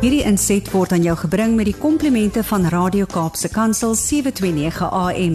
Hierdie 0.00 0.22
inset 0.24 0.64
word 0.72 0.94
aan 0.96 1.02
jou 1.04 1.12
gebring 1.20 1.58
met 1.58 1.66
die 1.68 1.76
komplimente 1.76 2.40
van 2.48 2.62
Radio 2.72 3.04
Kaapse 3.04 3.50
Kansel 3.52 3.92
729 4.00 4.86
AM. 4.96 5.34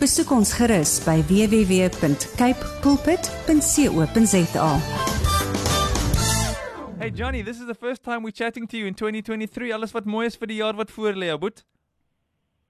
Besoek 0.00 0.30
ons 0.32 0.54
gerus 0.56 0.94
by 1.04 1.18
www.cape 1.28 2.70
pulpit.co.za. 2.80 4.70
Hey 6.96 7.10
Johnny, 7.12 7.42
this 7.44 7.60
is 7.60 7.66
the 7.68 7.76
first 7.76 8.02
time 8.02 8.24
we're 8.24 8.32
chatting 8.32 8.64
to 8.68 8.78
you 8.78 8.86
in 8.86 8.94
2023. 8.94 9.74
Alles 9.76 9.92
wat 9.92 10.08
mooi 10.08 10.24
is 10.30 10.38
vir 10.40 10.48
die 10.48 10.62
jaar 10.62 10.80
wat 10.80 10.88
voor 10.90 11.12
lê, 11.12 11.28
ou 11.34 11.38
boet. 11.42 11.60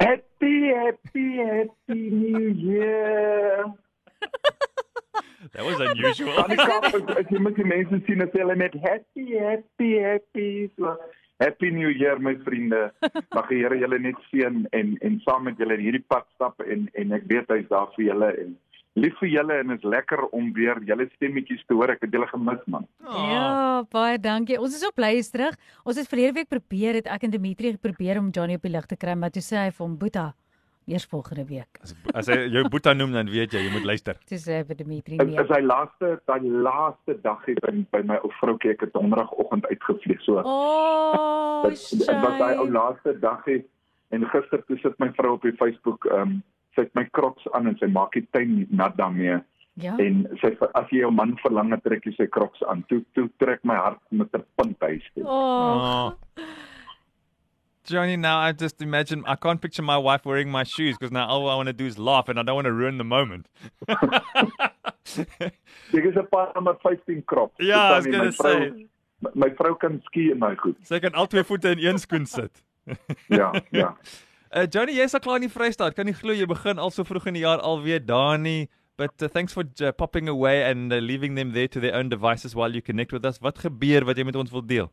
Happy, 0.03 0.75
happy, 0.75 1.29
happy 1.47 2.11
New 2.11 2.51
Year. 2.59 3.71
That 5.55 5.63
was 5.63 5.79
unusual. 5.79 6.43
As 6.43 7.31
jy 7.31 7.39
met 7.39 7.55
die 7.55 7.69
mense 7.71 8.03
sien 8.11 8.27
as 8.27 8.35
hulle 8.35 8.59
net 8.59 8.75
happy, 8.83 9.39
happy, 9.39 9.93
happy. 10.03 10.51
So, 10.75 10.99
happy 11.43 11.71
New 11.71 11.91
Year 11.91 12.19
my 12.19 12.37
vriende. 12.45 12.93
Mag 13.37 13.49
die 13.51 13.63
Here 13.63 13.79
julle 13.81 13.99
net 14.03 14.21
seën 14.31 14.65
en 14.77 14.95
en 15.01 15.19
saam 15.25 15.49
met 15.49 15.59
julle 15.61 15.77
in 15.79 15.85
hierdie 15.89 16.05
pad 16.09 16.29
stap 16.35 16.63
en 16.65 16.89
en 16.95 17.19
ek 17.19 17.27
weet 17.33 17.53
hy's 17.55 17.69
daar 17.73 17.93
vir 17.97 18.09
julle 18.11 18.31
en 18.45 18.57
lief 18.97 19.19
vir 19.21 19.29
julle 19.29 19.59
en 19.61 19.75
is 19.75 19.85
lekker 19.85 20.25
om 20.33 20.49
weer 20.57 20.81
julle 20.89 21.09
stemmetjies 21.17 21.67
te 21.69 21.77
hoor. 21.77 21.93
Ek 21.93 22.07
het 22.07 22.17
julle 22.17 22.29
gemis 22.33 22.65
man. 22.67 22.89
Oh. 23.05 23.27
Ja, 23.29 23.85
baie 23.93 24.17
dankie. 24.19 24.61
Ons 24.61 24.79
is 24.79 24.87
op 24.89 24.97
bly 24.97 25.13
is 25.21 25.31
terug. 25.35 25.59
Ons 25.85 26.01
het 26.01 26.09
verlede 26.09 26.41
week 26.41 26.51
probeer 26.53 27.03
het 27.03 27.13
ek 27.13 27.29
en 27.29 27.37
Dimitri 27.37 27.77
geprobeer 27.77 28.23
om 28.23 28.33
Johnny 28.33 28.57
op 28.57 28.65
die 28.65 28.73
lig 28.73 28.89
te 28.89 28.97
kry, 28.97 29.15
maar 29.19 29.35
toe 29.35 29.45
sê 29.45 29.67
hy 29.67 29.71
vir 29.71 29.85
hom 29.85 30.01
Boeta 30.01 30.33
eers 30.87 31.05
volgende 31.11 31.45
week. 31.49 31.79
As, 31.83 31.95
as 32.15 32.27
hy 32.31 32.37
jou 32.55 32.63
boeta 32.71 32.93
noem 32.95 33.13
dan 33.13 33.27
weet 33.31 33.53
jy, 33.53 33.61
jy 33.67 33.71
moet 33.75 33.85
luister. 33.85 34.19
Toe 34.31 34.39
sê 34.39 34.59
hy 34.61 34.65
vir 34.69 34.77
Dimitri 34.77 35.17
nee. 35.19 35.41
is 35.43 35.49
hy 35.51 35.61
laaste 35.67 36.13
daai 36.31 36.43
laaste 36.67 37.17
dag 37.23 37.45
hier 37.47 37.59
by, 37.65 37.73
by 37.93 38.03
my 38.07 38.19
ou 38.23 38.31
vroukie 38.41 38.71
ek 38.71 38.81
het 38.87 38.93
donderdagoggend 38.95 39.67
uitgevlieg 39.67 40.21
so. 40.23 40.39
Oh, 40.45 41.67
Dit 41.67 42.07
was 42.23 42.39
daai 42.39 42.57
ou 42.63 42.69
laaste 42.71 43.17
dag 43.21 43.43
hê 43.51 43.63
en 44.15 44.23
gister 44.31 44.63
toe 44.69 44.79
sit 44.83 44.95
my 45.03 45.11
vrou 45.19 45.35
op 45.35 45.43
die 45.43 45.57
Facebook 45.59 46.07
ehm 46.07 46.23
um, 46.37 46.43
sy 46.77 46.83
het 46.85 46.95
my 46.95 47.07
crocs 47.17 47.47
aan 47.57 47.67
en 47.71 47.77
sy 47.81 47.87
maak 47.89 48.13
die 48.13 48.27
tuin 48.37 48.67
nat 48.71 48.97
daarmee 48.97 49.39
Ja. 49.77 49.93
en 50.01 50.23
sy 50.41 50.55
ver- 50.57 50.71
as 50.75 50.89
jy 50.93 51.03
jou 51.03 51.11
man 51.13 51.35
verlang 51.43 51.69
dan 51.71 51.81
trek 51.85 52.05
jy 52.07 52.13
sy 52.17 52.27
crocs 52.33 52.63
aan 52.69 52.85
toe 52.89 53.03
toe 53.15 53.27
trek 53.43 53.61
my 53.65 53.75
hart 53.77 54.01
met 54.11 54.29
'n 54.33 54.45
punt 54.57 54.77
huis 54.81 55.05
toe. 55.15 55.25
Oh. 55.27 56.13
Johnny, 57.87 58.17
now 58.17 58.39
I 58.39 58.53
just 58.53 58.83
imagine 58.83 59.23
I 59.27 59.37
can't 59.37 59.61
picture 59.61 59.83
my 59.83 59.97
wife 59.97 60.25
wearing 60.25 60.51
my 60.51 60.65
shoes 60.65 60.97
because 60.99 61.13
now 61.13 61.27
all 61.29 61.49
I 61.49 61.55
want 61.55 61.69
to 61.69 61.73
do 61.73 61.87
is 61.87 61.99
laugh 61.99 62.29
and 62.29 62.39
I 62.39 62.43
don't 62.43 62.55
want 62.57 62.67
to 62.67 62.73
ruin 62.73 62.99
the 62.99 63.05
moment. 63.05 63.47
Ek 63.89 63.99
is 66.05 66.17
'n 66.17 66.27
paar 66.31 66.53
nommer 66.55 66.75
15 66.83 67.23
crocs. 67.27 67.55
Ja, 67.61 67.95
I 67.95 67.99
was 67.99 68.07
My 68.07 68.13
vrou- 68.13 68.33
say. 68.33 68.87
My, 69.23 69.31
my 69.35 69.49
vrou 69.59 69.75
kan 69.79 70.03
ski 70.07 70.31
in 70.33 70.41
daai 70.41 70.57
goed. 70.61 70.77
Sy 70.85 70.99
kan 71.01 71.15
al 71.15 71.27
twee 71.27 71.45
voete 71.45 71.71
in 71.77 71.85
een 71.87 71.99
skoen 71.99 72.27
sit. 72.27 72.63
Ja, 73.39 73.53
ja. 73.73 73.97
Uh, 74.55 74.67
Johnny, 74.71 74.93
jy's 74.95 75.15
al 75.15 75.21
klaar 75.21 75.37
in 75.41 75.49
die 75.49 75.53
Vrystaat. 75.53 75.95
Kan 75.97 76.07
nie 76.07 76.15
glo 76.15 76.33
jy 76.33 76.47
begin 76.47 76.79
al 76.79 76.91
so 76.95 77.05
vroeg 77.05 77.27
in 77.27 77.35
die 77.39 77.43
jaar 77.47 77.59
alweer 77.63 78.01
daar 78.07 78.39
nie. 78.39 78.69
But 78.97 79.21
uh, 79.23 79.29
thanks 79.29 79.53
for 79.53 79.65
uh, 79.83 79.91
popping 79.93 80.29
away 80.29 80.63
and 80.65 80.93
uh, 80.93 80.99
leaving 81.01 81.35
them 81.37 81.53
there 81.53 81.69
to 81.69 81.81
their 81.81 81.95
own 81.95 82.09
devices 82.09 82.55
while 82.55 82.73
you 82.73 82.81
connect 82.81 83.13
with 83.13 83.25
us. 83.27 83.39
Wat 83.43 83.59
gebeur 83.59 84.05
wat 84.09 84.17
jy 84.17 84.25
met 84.25 84.37
ons 84.37 84.51
wil 84.55 84.63
deel? 84.65 84.89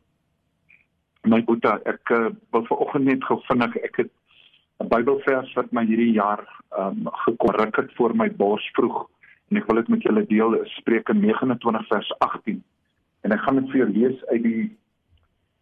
My 1.24 1.40
boeta, 1.44 1.78
ek 1.88 2.10
uh, 2.12 2.28
wil 2.52 2.66
vanoggend 2.68 3.08
net 3.08 3.24
gou 3.24 3.38
vinnig 3.48 3.76
ek 3.88 3.96
het 4.02 4.10
'n 4.82 4.88
Bybelvers 4.90 5.52
wat 5.56 5.72
my 5.72 5.84
hierdie 5.88 6.12
jaar 6.12 6.42
ehm 6.76 7.06
um, 7.06 7.12
gekorrek 7.24 7.76
het 7.76 7.92
voor 7.96 8.14
my 8.16 8.28
bors 8.30 8.66
vroeg 8.76 9.06
en 9.50 9.56
ek 9.60 9.66
wil 9.68 9.80
dit 9.80 9.88
met 9.88 10.02
julle 10.02 10.24
deel, 10.26 10.56
Spreuke 10.76 11.14
29 11.14 11.86
vers 11.88 12.10
18. 12.18 12.62
En 13.22 13.32
ek 13.32 13.40
gaan 13.40 13.60
dit 13.60 13.70
vir 13.70 13.78
jou 13.78 13.90
lees 13.92 14.24
uit 14.32 14.42
die 14.42 14.64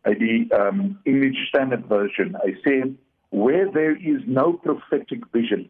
uit 0.02 0.18
die 0.18 0.38
ehm 0.50 0.80
um, 0.80 0.98
English 1.04 1.46
Standard 1.48 1.86
Version. 1.88 2.36
I 2.46 2.56
say 2.64 2.94
where 3.30 3.70
there 3.70 3.96
is 3.96 4.22
no 4.26 4.52
prophetic 4.52 5.24
vision, 5.32 5.68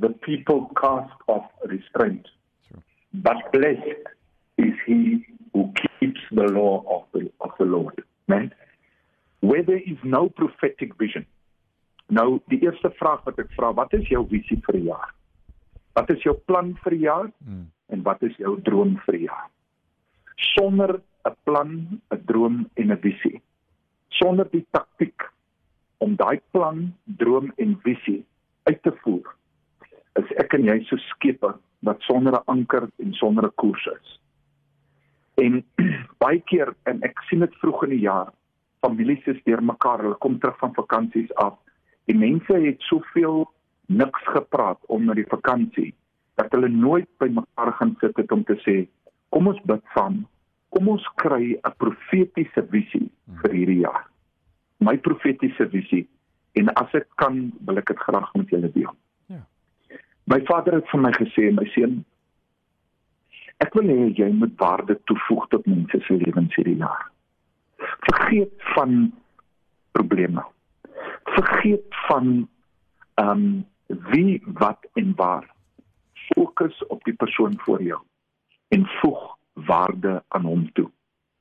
the 0.00 0.10
people 0.28 0.70
cast 0.80 1.12
off 1.26 1.46
restraint. 1.64 2.30
Sure. 2.68 2.82
But 3.12 3.50
blessed 3.52 4.08
is 4.56 4.74
he 4.86 5.26
who 5.52 5.72
keeps 5.82 6.20
the 6.30 6.48
law 6.52 6.84
of 6.86 7.04
the 7.12 7.30
of 7.40 7.52
the 7.58 7.64
Lord. 7.64 8.02
Man, 8.28 8.52
where 9.46 9.62
there 9.62 9.82
is 9.92 9.98
no 10.02 10.28
prophetic 10.28 10.94
vision. 10.98 11.26
Nou, 12.06 12.40
die 12.50 12.60
eerste 12.62 12.90
vraag 12.98 13.24
wat 13.26 13.38
ek 13.42 13.50
vra, 13.56 13.72
wat 13.74 13.94
is 13.98 14.06
jou 14.10 14.22
visie 14.30 14.58
vir 14.66 14.78
die 14.78 14.86
jaar? 14.88 15.12
Wat 15.98 16.10
is 16.14 16.22
jou 16.22 16.34
plan 16.50 16.74
vir 16.84 16.94
die 16.94 17.04
jaar? 17.06 17.30
Hmm. 17.44 17.66
En 17.90 18.02
wat 18.06 18.22
is 18.26 18.34
jou 18.42 18.56
droom 18.66 18.96
vir 19.06 19.18
die 19.18 19.26
jaar? 19.26 19.48
Sonder 20.54 21.00
'n 21.26 21.34
plan, 21.44 22.00
'n 22.12 22.22
droom 22.26 22.66
en 22.74 22.92
'n 22.92 23.00
visie. 23.00 23.40
Sonder 24.08 24.48
die 24.50 24.66
taktik 24.70 25.30
om 25.98 26.16
daai 26.16 26.40
plan, 26.50 26.94
droom 27.04 27.52
en 27.56 27.78
visie 27.82 28.24
uit 28.64 28.82
te 28.82 28.92
voer, 29.02 29.34
is 30.14 30.30
ek 30.36 30.54
en 30.54 30.64
jy 30.64 30.84
so 30.84 30.96
skepe 30.96 31.54
wat 31.80 32.00
sonder 32.02 32.34
'n 32.34 32.46
anker 32.46 32.88
en 32.98 33.12
sonder 33.14 33.44
'n 33.46 33.54
koers 33.54 33.86
is. 33.86 34.20
En 35.34 35.64
baie 36.24 36.40
keer 36.40 36.74
en 36.84 37.02
ek 37.02 37.18
sien 37.28 37.40
dit 37.40 37.54
vroeg 37.54 37.84
in 37.84 37.90
die 37.90 38.06
jaar, 38.06 38.32
families 38.80 39.24
is 39.26 39.42
deurmekaar, 39.44 40.02
hulle 40.04 40.18
kom 40.22 40.38
terug 40.40 40.58
van 40.58 40.74
vakansies 40.74 41.32
af. 41.42 41.56
Die 42.06 42.16
mense 42.16 42.58
het 42.62 42.82
soveel 42.86 43.44
niks 43.86 44.22
gepraat 44.34 44.78
onder 44.86 45.14
die 45.14 45.28
vakansie 45.28 45.92
dat 46.36 46.52
hulle 46.52 46.68
nooit 46.68 47.08
by 47.18 47.28
mekaar 47.32 47.72
gaan 47.78 47.94
sit 48.00 48.16
het 48.16 48.32
om 48.32 48.44
te 48.44 48.58
sê 48.64 48.76
kom 49.34 49.48
ons 49.50 49.62
bid 49.68 49.82
saam. 49.94 50.24
Kom 50.74 50.88
ons 50.92 51.06
kry 51.22 51.56
'n 51.56 51.74
profetiese 51.78 52.62
visie 52.70 53.08
vir 53.42 53.52
hierdie 53.52 53.80
jaar. 53.80 54.04
My 54.80 54.96
profetiese 54.96 55.68
visie 55.72 56.06
en 56.54 56.68
as 56.74 56.94
ek 56.94 57.08
kan 57.16 57.52
wil 57.66 57.78
ek 57.78 57.86
dit 57.86 57.98
graag 57.98 58.34
met 58.34 58.48
julle 58.48 58.70
deel. 58.72 58.94
Ja. 59.28 59.40
My 60.24 60.40
vader 60.44 60.74
het 60.74 60.88
vir 60.90 61.00
my 61.00 61.12
gesê, 61.12 61.52
my 61.52 61.64
seun, 61.74 62.04
ek 63.58 63.74
wil 63.74 63.88
hê 63.88 64.12
jy 64.18 64.30
moet 64.32 64.56
waarde 64.60 64.98
toevoeg 65.04 65.48
tot 65.48 65.66
mense 65.66 66.00
se 66.06 66.14
lewens 66.14 66.54
hierdie 66.56 66.76
jaar. 66.76 67.10
Vergeet 68.06 68.52
van 68.56 69.14
probleme. 69.92 70.44
Vergeet 71.24 71.86
van 71.88 72.48
ehm 73.14 73.30
um, 73.30 73.66
wie, 73.86 74.42
wat 74.44 74.88
en 74.92 75.14
waar. 75.16 75.54
Fokus 76.12 76.86
op 76.86 77.04
die 77.04 77.14
persoon 77.14 77.58
voor 77.58 77.82
jou 77.82 78.00
en 78.68 78.86
voeg 78.86 79.36
waarde 79.52 80.24
aan 80.28 80.44
hom 80.44 80.72
toe 80.72 80.90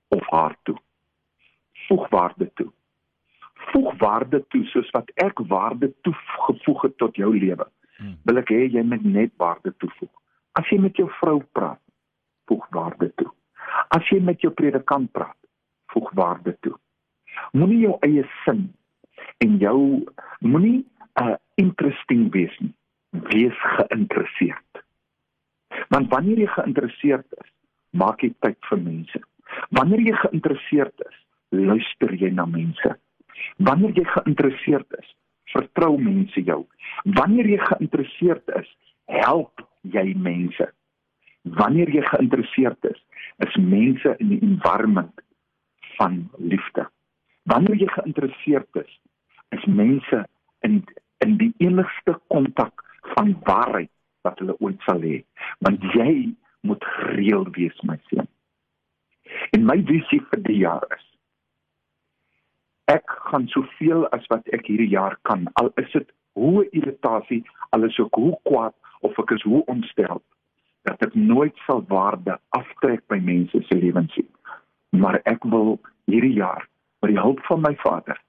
of 0.08 0.30
haar 0.30 0.58
toe. 0.64 0.78
Voeg 1.74 2.10
waarde 2.10 2.52
toe. 2.54 2.72
Voeg 3.54 3.98
waarde 3.98 4.48
toe 4.48 4.64
soos 4.66 4.90
wat 4.92 5.12
ek 5.14 5.40
waarde 5.40 5.94
toegevoeg 6.02 6.82
het 6.82 6.98
tot 6.98 7.16
jou 7.16 7.38
lewe. 7.38 7.68
Hmm. 7.98 8.18
Wil 8.24 8.42
ek 8.44 8.52
hê 8.54 8.66
jy 8.72 8.84
moet 8.84 9.04
net 9.04 9.34
waarde 9.42 9.74
toevoeg. 9.78 10.12
As 10.52 10.70
jy 10.70 10.80
met 10.80 10.96
jou 10.96 11.10
vrou 11.20 11.42
praat, 11.52 11.82
voeg 12.46 12.68
waarde 12.70 13.12
toe. 13.16 13.32
As 13.88 14.08
jy 14.10 14.22
met 14.24 14.42
jou 14.42 14.54
predikant 14.54 15.12
praat, 15.12 15.38
voeg 15.96 16.12
waarde 16.20 16.58
toe. 16.60 16.76
Moenie 17.52 17.80
jou 17.88 17.96
eie 18.08 18.24
sin 18.44 18.68
en 19.44 19.58
jou 19.64 19.80
moenie 20.40 20.84
uh 21.22 21.36
interesting 21.56 22.28
wees 22.36 22.56
nie. 22.60 22.74
Wees 23.32 23.60
geïnteresseerd. 23.78 24.82
Want 25.94 26.12
wanneer 26.12 26.42
jy 26.44 26.50
geïnteresseerd 26.52 27.38
is, 27.40 27.52
maak 27.96 28.24
jy 28.24 28.34
tyd 28.44 28.60
vir 28.70 28.82
mense. 28.84 29.22
Wanneer 29.78 30.04
jy 30.04 30.16
geïnteresseerd 30.20 31.06
is, 31.08 31.18
luister 31.56 32.12
jy 32.20 32.34
na 32.36 32.46
mense. 32.50 32.92
Wanneer 33.64 33.96
jy 33.96 34.04
geïnteresseerd 34.12 35.00
is, 35.00 35.14
vertrou 35.54 35.96
mense 36.02 36.44
jou. 36.44 36.66
Wanneer 37.16 37.48
jy 37.54 37.60
geïnteresseerd 37.64 38.56
is, 38.60 38.68
help 39.24 39.64
jy 39.96 40.10
mense. 40.20 40.68
Wanneer 41.56 41.94
jy 41.94 42.04
geïnteresseerd 42.10 42.92
is, 42.92 43.00
is 43.48 43.56
mense 43.62 44.16
in 44.20 44.36
die 44.36 44.42
environment 44.44 45.24
van 45.98 46.30
liefde. 46.38 46.88
Wanneer 47.52 47.78
jy 47.82 47.90
geïnteresseerd 47.94 48.82
is, 48.84 49.00
is 49.56 49.66
mense 49.66 50.26
in 50.66 50.84
in 51.24 51.38
die 51.40 51.54
enigste 51.64 52.18
kontak 52.28 52.84
van 53.16 53.36
waarheid 53.48 53.92
wat 54.28 54.40
hulle 54.40 54.56
ooit 54.60 54.82
sal 54.88 55.00
hê. 55.02 55.22
Want 55.64 55.84
jy 55.96 56.36
moet 56.68 56.84
gereeld 56.98 57.56
wees, 57.56 57.78
my 57.88 57.96
seun. 58.10 58.28
En 59.56 59.66
my 59.66 59.78
visie 59.88 60.22
vir 60.32 60.42
die 60.46 60.58
jaar 60.64 60.86
is 60.98 61.06
ek 62.92 63.10
gaan 63.32 63.48
soveel 63.50 64.06
as 64.14 64.26
wat 64.30 64.46
ek 64.54 64.68
hierdie 64.70 64.92
jaar 64.92 65.18
kan, 65.26 65.48
al 65.62 65.72
is 65.82 65.90
dit 65.94 66.12
hoe 66.38 66.66
irritasie, 66.70 67.42
al 67.74 67.88
is 67.88 67.98
ek 68.02 68.20
hoe 68.20 68.36
kwaad 68.46 68.76
of 69.08 69.18
ek 69.24 69.34
is 69.38 69.46
hoe 69.50 69.64
ontstel, 69.72 70.22
dat 70.86 71.02
ek 71.06 71.16
nooit 71.18 71.58
sal 71.66 71.82
waarde 71.90 72.38
aftrek 72.58 73.02
by 73.10 73.18
mense 73.18 73.62
se 73.66 73.78
lewens 73.82 74.14
nie. 74.20 74.28
Maar 75.02 75.18
ek 75.26 75.48
wil 75.50 75.80
hierdie 76.06 76.34
jaar 76.34 76.68
met 77.02 77.12
die 77.12 77.22
hulp 77.22 77.40
van 77.50 77.62
my 77.62 77.76
Vader 77.82 78.20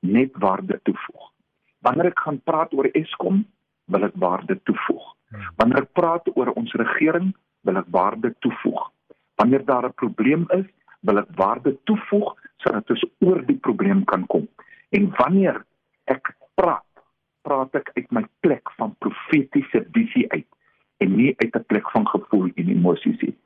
net 0.00 0.36
waarde 0.38 0.80
toevoeg. 0.82 1.30
Wanneer 1.86 2.10
ek 2.12 2.20
gaan 2.24 2.40
praat 2.44 2.74
oor 2.74 2.88
Eskom, 2.98 3.44
wil 3.88 4.04
ek 4.04 4.16
waarde 4.20 4.58
toevoeg. 4.68 5.04
Wanneer 5.60 5.84
ek 5.84 5.92
praat 5.96 6.28
oor 6.34 6.52
ons 6.56 6.72
regering, 6.80 7.32
wil 7.66 7.80
ek 7.80 7.88
waarde 7.94 8.34
toevoeg. 8.44 8.82
Wanneer 9.40 9.64
daar 9.64 9.88
'n 9.88 9.94
probleem 9.94 10.46
is, 10.50 10.66
wil 11.00 11.18
ek 11.18 11.30
waarde 11.36 11.76
toevoeg 11.84 12.34
sodat 12.58 12.90
ons 12.90 13.04
oor 13.20 13.44
die 13.46 13.58
probleem 13.58 14.04
kan 14.04 14.26
kom. 14.26 14.48
En 14.90 15.10
wanneer 15.16 15.64
ek 16.04 16.34
praat, 16.54 16.84
praat 17.42 17.74
ek 17.74 17.90
uit 17.94 18.10
my 18.10 18.24
plek 18.40 18.70
van 18.76 18.96
profetiese 18.98 19.86
visie 19.92 20.26
uit 20.32 20.46
en 20.98 21.16
nie 21.16 21.34
uit 21.38 21.54
'n 21.54 21.64
plek 21.66 21.90
van 21.90 22.06
gevoel 22.06 22.50
en 22.54 22.68
emosies 22.68 23.20
nie. 23.20 23.36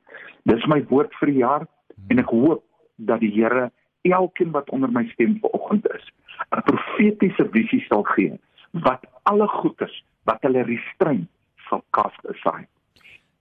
Dis 0.43 0.65
my 0.65 0.83
woord 0.89 1.13
vir 1.19 1.27
die 1.27 1.39
jaar 1.39 1.67
en 2.09 2.19
ek 2.19 2.29
hoop 2.29 2.63
dat 3.05 3.19
die 3.19 3.31
Here 3.31 3.71
elkeen 4.01 4.51
wat 4.51 4.69
onder 4.69 4.91
my 4.91 5.05
stem 5.13 5.37
vanoggend 5.41 5.87
is, 5.93 6.11
'n 6.51 6.61
profetiese 6.61 7.47
visie 7.51 7.83
sal 7.87 8.03
gee 8.03 8.39
wat 8.71 9.05
alle 9.23 9.47
goeders 9.47 10.03
wat 10.23 10.41
hulle 10.41 10.63
restrain 10.63 11.27
sal 11.69 11.83
cast 11.89 12.27
aside 12.27 12.67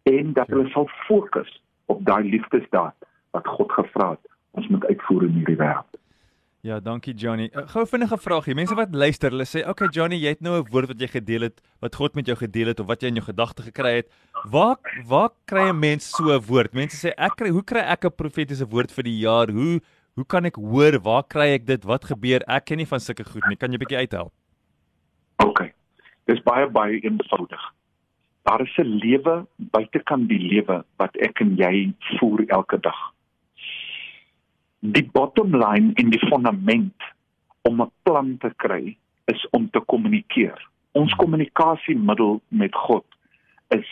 en 0.02 0.32
dat 0.32 0.48
hulle 0.48 0.68
sal 0.68 0.88
fokus 1.06 1.62
op 1.86 2.04
daai 2.04 2.30
liefdesdaad 2.30 2.94
wat 3.30 3.46
God 3.46 3.72
gevra 3.72 4.10
het 4.10 4.30
ons 4.50 4.68
moet 4.68 4.84
uitvoer 4.84 5.22
in 5.22 5.36
hierdie 5.40 5.56
wêreld. 5.56 5.92
Ja, 6.62 6.76
dankie 6.80 7.14
Johnny. 7.18 7.48
Uh, 7.50 7.64
gou 7.72 7.82
vinnige 7.90 8.16
vraagie. 8.22 8.54
Mense 8.54 8.76
wat 8.78 8.92
luister, 8.94 9.32
hulle 9.34 9.46
sê, 9.50 9.62
"Oké 9.62 9.70
okay, 9.70 9.88
Johnny, 9.88 10.16
jy 10.16 10.28
het 10.28 10.40
nou 10.40 10.60
'n 10.60 10.70
woord 10.70 10.92
wat 10.92 11.00
jy 11.00 11.08
gedeel 11.08 11.40
het, 11.40 11.62
wat 11.80 11.94
God 11.94 12.14
met 12.14 12.26
jou 12.26 12.36
gedeel 12.36 12.66
het 12.66 12.80
of 12.80 12.86
wat 12.86 13.02
jy 13.02 13.08
in 13.08 13.18
jou 13.18 13.24
gedagte 13.24 13.62
gekry 13.62 13.94
het. 13.96 14.08
Waar 14.50 14.76
waar 15.06 15.30
kry 15.44 15.68
'n 15.70 15.78
mens 15.78 16.10
so 16.10 16.32
'n 16.32 16.42
woord? 16.46 16.74
Mense 16.74 16.96
sê, 16.96 17.12
"Ek 17.16 17.36
kry, 17.36 17.50
hoe 17.50 17.62
kry 17.62 17.80
ek 17.80 18.04
'n 18.04 18.10
profetiese 18.16 18.66
woord 18.68 18.90
vir 18.92 19.04
die 19.04 19.18
jaar? 19.18 19.48
Hoe 19.50 19.80
hoe 20.14 20.24
kan 20.24 20.44
ek 20.44 20.56
hoor? 20.56 21.00
Waar 21.00 21.22
kry 21.22 21.54
ek 21.54 21.66
dit? 21.66 21.84
Wat 21.84 22.04
gebeur? 22.04 22.40
Ek 22.48 22.64
ken 22.64 22.76
nie 22.76 22.86
van 22.86 23.00
sulke 23.00 23.24
goed 23.24 23.46
nie. 23.48 23.56
Kan 23.56 23.70
jy 23.70 23.76
'n 23.76 23.84
bietjie 23.84 23.98
uithelp?" 23.98 24.32
OK. 25.38 25.72
Dis 26.26 26.42
baie 26.42 26.66
baie 26.66 27.00
eenvoudig. 27.00 27.72
Daar 28.44 28.60
is 28.60 28.78
'n 28.78 28.98
lewe 28.98 29.46
buitekant 29.58 30.28
die 30.28 30.38
lewe 30.38 30.84
wat 30.98 31.16
ek 31.16 31.40
en 31.40 31.56
jy 31.56 31.94
voer 32.18 32.44
elke 32.48 32.78
dag 32.80 33.12
die 34.82 35.04
bottom 35.14 35.54
line 35.54 35.92
in 35.96 36.10
die 36.10 36.20
fundament 36.26 37.04
om 37.62 37.82
'n 37.82 37.90
plan 38.02 38.36
te 38.38 38.50
kry 38.56 38.96
is 39.30 39.46
om 39.50 39.70
te 39.70 39.80
kommunikeer. 39.80 40.58
Ons 40.92 41.14
kommunikasiemiddel 41.14 42.40
met 42.48 42.74
God 42.74 43.04
is 43.68 43.86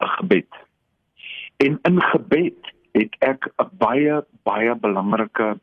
'n 0.00 0.12
gebed. 0.18 0.52
En 1.56 1.78
in 1.82 2.02
gebed 2.02 2.72
het 2.92 3.16
ek 3.18 3.52
'n 3.56 3.70
baie 3.78 4.24
baie 4.42 4.74
belangrike 4.74 5.58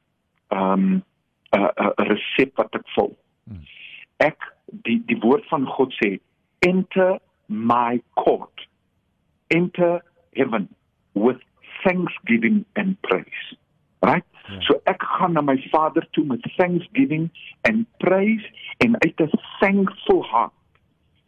ehm 0.47 0.71
um, 0.71 1.03
'n 1.51 1.71
'n 1.75 2.07
resep 2.09 2.55
wat 2.55 2.75
ek 2.75 2.87
volg. 2.95 3.17
Ek 4.17 4.53
die 4.83 5.03
die 5.05 5.19
woord 5.19 5.45
van 5.47 5.65
God 5.65 5.93
sê 5.93 6.19
enter 6.59 7.19
my 7.45 8.01
court 8.13 8.67
enter 9.47 10.03
heaven 10.33 10.67
with 11.13 11.41
thanksgiving 11.83 12.65
and 12.73 13.01
praise. 13.01 13.57
Right? 13.99 14.25
Ja. 14.47 14.61
So 14.61 14.79
ek 14.83 15.03
gaan 15.03 15.33
na 15.33 15.41
my 15.41 15.57
Vader 15.71 16.07
toe 16.11 16.25
met 16.25 16.53
thanksgiving 16.55 17.29
and 17.61 17.87
praise 17.97 18.51
en 18.77 18.99
uit 18.99 19.19
'n 19.21 19.39
thankful 19.59 20.23
heart 20.23 20.53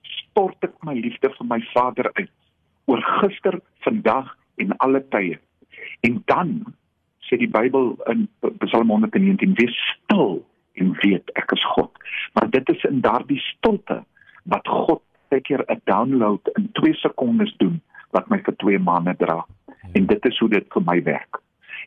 stort 0.02 0.64
ek 0.64 0.76
my 0.84 0.94
liefde 0.94 1.30
vir 1.38 1.46
my 1.46 1.60
Vader 1.74 2.10
uit 2.14 2.32
oor 2.90 3.02
gister, 3.22 3.60
vandag 3.86 4.34
en 4.58 4.76
alle 4.86 5.02
tye. 5.14 5.38
En 6.08 6.22
dan 6.32 6.54
sê 7.28 7.38
die 7.38 7.50
Bybel 7.52 7.94
in 8.12 8.26
Psalm 8.66 8.90
119 8.90 9.54
wees 9.60 9.76
stil 9.92 10.40
en 10.80 10.96
weet 11.04 11.30
ek 11.40 11.54
is 11.56 11.66
God. 11.76 11.92
Maar 12.34 12.50
dit 12.56 12.72
is 12.74 12.86
in 12.90 13.04
daardie 13.06 13.40
stilte 13.44 14.02
wat 14.50 14.68
God 14.68 15.04
seker 15.30 15.64
'n 15.68 15.82
download 15.86 16.50
in 16.58 16.72
2 16.82 16.94
sekondes 16.94 17.54
doen 17.58 17.82
wat 18.12 18.30
my 18.30 18.42
vir 18.42 18.56
2 18.64 18.80
maande 18.80 19.16
dra. 19.18 19.46
En 19.94 20.06
dit 20.06 20.26
is 20.26 20.40
hoe 20.40 20.50
dit 20.50 20.66
vir 20.74 20.84
my 20.86 21.04
werk. 21.04 21.42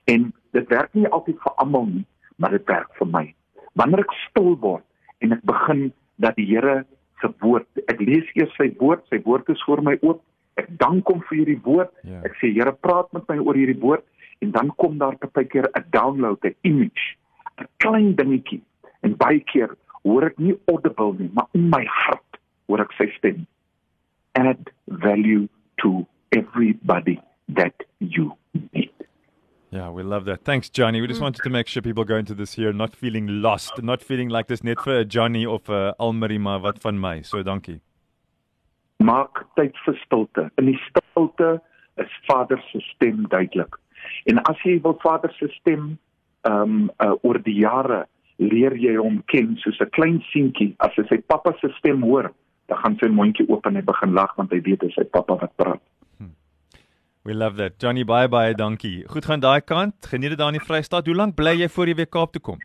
En 0.05 0.33
dit 0.53 0.69
werk 0.69 0.95
nie 0.95 1.09
altyd 1.09 1.39
vir 1.43 1.53
almal 1.57 1.87
nie, 1.87 2.07
maar 2.37 2.51
dit 2.51 2.67
werk 2.67 2.91
vir 2.99 3.07
my. 3.07 3.35
Wanneer 3.75 4.05
ek 4.05 4.15
stil 4.29 4.57
word 4.61 4.85
en 5.19 5.33
ek 5.33 5.43
begin 5.43 5.93
dat 6.17 6.37
die 6.37 6.47
Here 6.47 6.85
se 7.21 7.31
woord, 7.41 7.67
ek 7.87 8.01
lees 8.01 8.29
eers 8.35 8.55
sy 8.57 8.73
woord, 8.79 9.05
sy 9.11 9.23
woord 9.25 9.49
is 9.49 9.63
voor 9.67 9.83
my 9.83 9.97
oop. 10.03 10.23
Ek 10.62 10.70
dank 10.81 11.11
hom 11.11 11.23
vir 11.29 11.38
hierdie 11.41 11.61
woord. 11.67 11.93
Ja. 12.06 12.23
Ek 12.29 12.38
sê 12.41 12.53
Here, 12.55 12.73
praat 12.87 13.11
met 13.17 13.29
my 13.31 13.38
oor 13.43 13.59
hierdie 13.59 13.81
woord 13.82 14.06
en 14.43 14.50
dan 14.55 14.70
kom 14.82 14.99
daar 14.99 15.17
partykeer 15.23 15.69
'n 15.70 15.85
download, 15.94 16.44
'n 16.44 16.55
image, 16.62 17.17
'n 17.59 17.69
klein 17.79 18.14
dingetjie. 18.14 18.62
En 19.03 19.17
baie 19.17 19.41
keer 19.41 19.76
hoor 20.03 20.26
ek 20.26 20.38
nie 20.38 20.56
audible 20.67 21.14
nie, 21.19 21.31
maar 21.32 21.49
in 21.55 21.69
my 21.70 21.85
hart 21.87 22.38
hoor 22.67 22.81
ek 22.81 22.93
sy 22.99 23.09
stem. 23.19 23.47
Add 24.35 24.70
value 24.87 25.49
to 25.82 26.06
everybody 26.31 27.20
that 27.49 27.75
you 27.99 28.32
meet. 28.73 28.91
Yeah, 29.70 29.91
we 29.91 30.03
love 30.03 30.26
that. 30.26 30.44
Thanks, 30.44 30.69
Johnny. 30.69 31.00
We 31.00 31.06
just 31.06 31.20
mm. 31.20 31.23
wanted 31.23 31.43
to 31.44 31.50
make 31.50 31.67
sure 31.67 31.81
people 31.81 32.05
go 32.05 32.17
into 32.17 32.35
this 32.35 32.58
year 32.58 32.73
not 32.73 32.94
feeling 32.94 33.41
lost, 33.41 33.82
not 33.82 34.03
feeling 34.03 34.29
like 34.29 34.47
this 34.47 34.62
net 34.62 34.82
vir 34.85 35.05
Johnny 35.05 35.47
of 35.47 35.70
uh, 35.70 35.93
Almarie 35.99 36.41
maar 36.41 36.61
wat 36.61 36.79
van 36.79 37.00
my. 37.00 37.23
So 37.23 37.43
dankie. 37.43 37.81
Maak 39.03 39.45
tyd 39.59 39.77
vir 39.85 39.99
stilte. 40.05 40.49
In 40.61 40.71
die 40.71 40.79
stilte 40.89 41.61
is 42.01 42.13
Vader 42.29 42.61
se 42.71 42.81
stem 42.93 43.27
duidelik. 43.29 43.79
En 44.31 44.41
as 44.51 44.59
jy 44.67 44.79
wil 44.83 44.99
Vader 45.03 45.33
se 45.39 45.51
stem 45.59 45.97
ehm 46.43 46.63
um, 46.63 46.91
uh, 46.99 47.15
oor 47.23 47.39
die 47.43 47.61
jare 47.61 48.07
leer 48.43 48.75
jy 48.75 48.97
hom 48.99 49.21
ken 49.31 49.55
soos 49.63 49.79
'n 49.81 49.91
klein 49.95 50.21
seentjie. 50.33 50.75
As 50.79 50.97
hy 50.97 51.05
sy 51.09 51.19
pappa 51.21 51.53
se 51.61 51.71
stem 51.79 52.03
hoor, 52.03 52.33
dan 52.67 52.79
gaan 52.79 52.97
sy 52.99 53.09
mondjie 53.09 53.47
oop 53.49 53.67
en 53.67 53.77
hy 53.77 53.83
begin 53.83 54.15
lag 54.15 54.35
want 54.37 54.51
hy 54.51 54.61
weet 54.61 54.81
dit 54.81 54.89
is 54.91 54.95
sy 54.95 55.05
pappa 55.05 55.39
wat 55.39 55.57
praat. 55.57 55.83
We 57.25 57.35
love 57.35 57.57
that. 57.57 57.79
Johnny 57.79 58.03
bye 58.03 58.27
bye, 58.29 58.55
dankie. 58.55 59.05
Goed 59.07 59.25
gaan 59.25 59.41
daai 59.41 59.61
kant. 59.61 59.95
Geniet 60.11 60.35
dit 60.35 60.39
daar 60.39 60.51
in 60.51 60.59
die 60.59 60.67
Vrystaat. 60.67 61.07
Hoe 61.07 61.15
lank 61.15 61.37
bly 61.39 61.55
jy 61.61 61.69
voor 61.71 61.87
jy 61.87 61.95
weer 61.95 62.11
Kaap 62.11 62.33
toe 62.35 62.43
kom? 62.43 62.59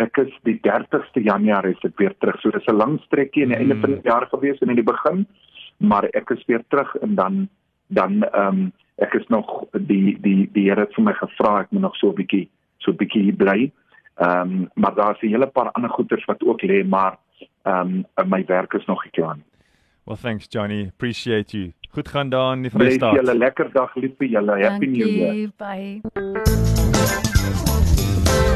Ek 0.00 0.16
is 0.16 0.32
die 0.48 0.56
30ste 0.64 1.20
Januarie 1.20 1.74
is 1.76 1.84
ek 1.84 1.98
weer 2.00 2.14
terug. 2.18 2.40
So 2.40 2.50
dis 2.50 2.66
'n 2.66 2.76
lang 2.76 3.00
strekkie 3.06 3.42
aan 3.44 3.52
die 3.52 3.58
einde 3.58 3.76
van 3.80 3.90
die 3.90 4.08
jaar 4.08 4.26
gewees 4.30 4.58
en 4.60 4.70
in 4.70 4.80
die 4.80 4.90
begin, 4.92 5.26
maar 5.76 6.04
ek 6.04 6.30
is 6.30 6.44
weer 6.46 6.64
terug 6.68 6.94
en 7.02 7.14
dan 7.14 7.48
dan 7.88 8.22
ehm 8.22 8.48
um, 8.48 8.72
ek 8.96 9.14
is 9.14 9.26
nog 9.28 9.64
die 9.72 10.16
die 10.20 10.48
die 10.52 10.68
Here 10.70 10.80
het 10.80 10.94
vir 10.94 11.04
my 11.04 11.12
gevra 11.12 11.60
ek 11.60 11.70
moet 11.70 11.82
nog 11.82 11.96
so 11.96 12.08
'n 12.08 12.14
bietjie 12.14 12.48
so 12.78 12.90
'n 12.90 12.96
bietjie 12.96 13.22
hier 13.22 13.36
bly. 13.36 13.72
Ehm 14.16 14.40
um, 14.40 14.70
maar 14.74 14.94
daar's 14.94 15.20
'n 15.22 15.28
hele 15.28 15.46
paar 15.46 15.70
ander 15.72 15.90
goeders 15.90 16.24
wat 16.24 16.42
ook 16.42 16.62
lê, 16.62 16.84
maar 16.84 17.18
ehm 17.64 18.04
um, 18.16 18.28
my 18.28 18.44
werk 18.46 18.74
is 18.74 18.86
nog 18.86 19.10
klaar 19.10 19.36
nie. 19.36 19.44
Well 20.04 20.16
thanks 20.16 20.46
Johnny. 20.48 20.86
Appreciate 20.88 21.56
you. 21.56 21.72
Goed 21.90 22.08
gaan 22.08 22.28
daar 22.28 22.52
in 22.52 22.62
die 22.62 22.70
Vrystaat. 22.70 23.14
Julle 23.14 23.34
lekker 23.34 23.72
dag 23.72 23.94
lief 23.94 24.16
vir 24.18 24.28
julle. 24.28 24.64
Happy 24.64 24.86
New 24.86 25.06
Year. 25.06 25.50
Bye. 25.56 26.00